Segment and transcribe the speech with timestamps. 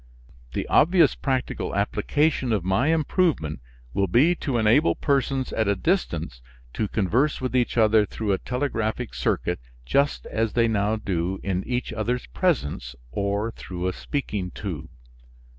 [0.53, 3.59] The obvious practical application of my improvement
[3.93, 6.41] will be to enable persons at a distance
[6.73, 11.63] to converse with each other through a telegraphic circuit, just as they now do in
[11.67, 14.89] each other's presence, or through a speaking tube.